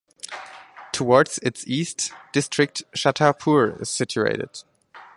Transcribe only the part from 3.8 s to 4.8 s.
situated.